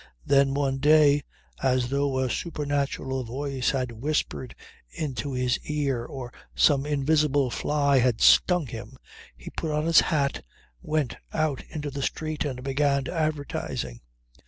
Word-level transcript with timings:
Then 0.25 0.55
one 0.55 0.79
day 0.79 1.21
as 1.61 1.89
though 1.89 2.17
a 2.17 2.27
supernatural 2.27 3.23
voice 3.23 3.69
had 3.69 3.91
whispered 3.91 4.55
into 4.89 5.33
his 5.33 5.59
ear 5.63 6.03
or 6.05 6.33
some 6.55 6.87
invisible 6.87 7.51
fly 7.51 7.99
had 7.99 8.19
stung 8.19 8.65
him, 8.65 8.97
he 9.37 9.51
put 9.51 9.69
on 9.69 9.85
his 9.85 9.99
hat, 10.01 10.43
went 10.81 11.17
out 11.33 11.61
into 11.69 11.91
the 11.91 12.01
street 12.01 12.45
and 12.45 12.63
began 12.63 13.07
advertising. 13.09 14.01